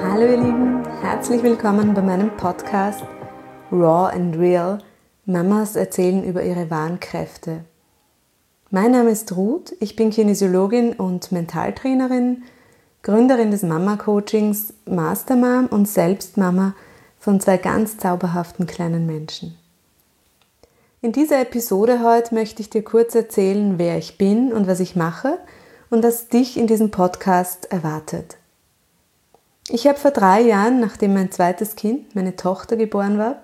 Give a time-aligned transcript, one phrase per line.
[0.00, 3.02] Herzlich willkommen bei meinem Podcast
[3.72, 4.78] Raw and Real.
[5.26, 7.64] Mamas erzählen über ihre wahren Kräfte.
[8.70, 12.44] Mein Name ist Ruth, ich bin Kinesiologin und Mentaltrainerin,
[13.02, 16.74] Gründerin des Mama-Coachings, Mastermom und selbst Mama
[17.18, 19.58] von zwei ganz zauberhaften kleinen Menschen.
[21.02, 24.96] In dieser Episode heute möchte ich dir kurz erzählen, wer ich bin und was ich
[24.96, 25.38] mache
[25.90, 28.37] und was dich in diesem Podcast erwartet.
[29.70, 33.42] Ich habe vor drei Jahren, nachdem mein zweites Kind, meine Tochter, geboren war,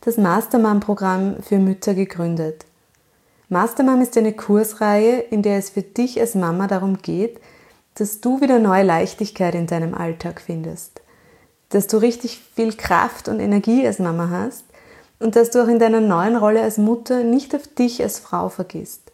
[0.00, 2.64] das Mastermam-Programm für Mütter gegründet.
[3.50, 7.38] Mastermam ist eine Kursreihe, in der es für dich als Mama darum geht,
[7.96, 11.02] dass du wieder neue Leichtigkeit in deinem Alltag findest,
[11.68, 14.64] dass du richtig viel Kraft und Energie als Mama hast
[15.18, 18.48] und dass du auch in deiner neuen Rolle als Mutter nicht auf dich als Frau
[18.48, 19.12] vergisst.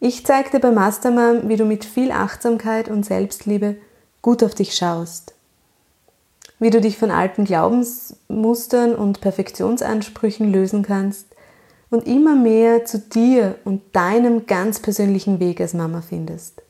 [0.00, 3.76] Ich zeige dir bei Mastermam, wie du mit viel Achtsamkeit und Selbstliebe
[4.28, 5.32] gut auf dich schaust.
[6.58, 11.28] Wie du dich von alten Glaubensmustern und Perfektionsansprüchen lösen kannst
[11.88, 16.60] und immer mehr zu dir und deinem ganz persönlichen Weg als Mama findest.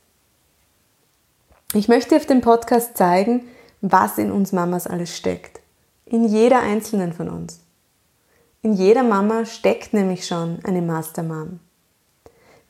[1.75, 3.49] Ich möchte auf dem Podcast zeigen,
[3.81, 5.59] was in uns Mamas alles steckt.
[6.07, 7.59] In jeder einzelnen von uns.
[8.63, 11.59] In jeder Mama steckt nämlich schon eine Mastermam.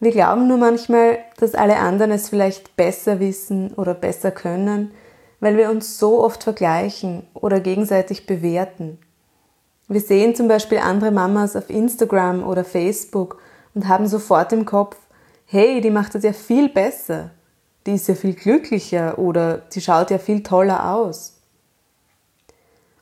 [0.00, 4.92] Wir glauben nur manchmal, dass alle anderen es vielleicht besser wissen oder besser können,
[5.40, 8.98] weil wir uns so oft vergleichen oder gegenseitig bewerten.
[9.88, 13.40] Wir sehen zum Beispiel andere Mamas auf Instagram oder Facebook
[13.74, 14.96] und haben sofort im Kopf,
[15.46, 17.30] hey, die macht das ja viel besser,
[17.86, 21.40] die ist ja viel glücklicher oder die schaut ja viel toller aus.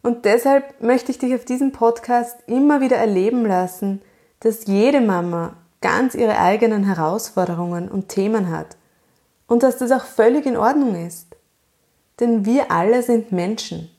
[0.02, 4.00] Und deshalb möchte ich dich auf diesem Podcast immer wieder erleben lassen,
[4.38, 8.76] dass jede Mama ganz ihre eigenen Herausforderungen und Themen hat
[9.46, 11.36] und dass das auch völlig in Ordnung ist.
[12.20, 13.90] Denn wir alle sind Menschen.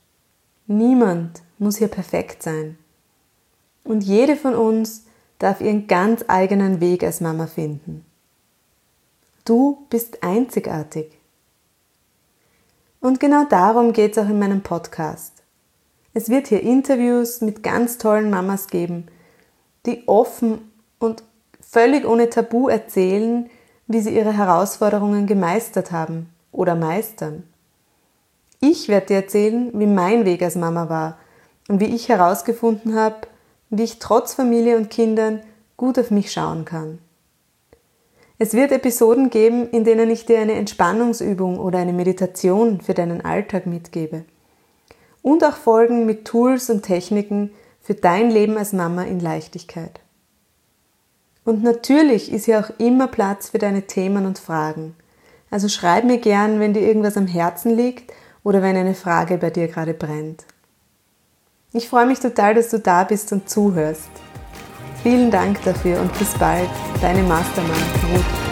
[0.66, 2.78] Niemand muss hier perfekt sein.
[3.84, 5.06] Und jede von uns
[5.40, 8.06] darf ihren ganz eigenen Weg als Mama finden.
[9.46, 11.18] Du bist einzigartig.
[13.00, 15.44] Und genau darum geht es auch in meinem Podcast.
[16.14, 19.06] Es wird hier Interviews mit ganz tollen Mamas geben,
[19.86, 21.24] die offen und
[21.70, 23.50] völlig ohne Tabu erzählen,
[23.88, 27.44] wie sie ihre Herausforderungen gemeistert haben oder meistern.
[28.60, 31.18] Ich werde dir erzählen, wie mein Weg als Mama war
[31.68, 33.28] und wie ich herausgefunden habe,
[33.70, 35.42] wie ich trotz Familie und Kindern
[35.76, 37.00] gut auf mich schauen kann.
[38.40, 43.26] Es wird Episoden geben, in denen ich dir eine Entspannungsübung oder eine Meditation für deinen
[43.26, 44.26] Alltag mitgebe.
[45.22, 47.52] Und auch Folgen mit Tools und Techniken
[47.82, 50.00] für dein Leben als Mama in Leichtigkeit.
[51.48, 54.98] Und natürlich ist hier auch immer Platz für deine Themen und Fragen.
[55.50, 58.12] Also schreib mir gern, wenn dir irgendwas am Herzen liegt
[58.44, 60.44] oder wenn eine Frage bei dir gerade brennt.
[61.72, 64.10] Ich freue mich total, dass du da bist und zuhörst.
[65.04, 66.70] Vielen Dank dafür und bis bald,
[67.00, 67.82] deine Mastermann
[68.12, 68.47] Ruth.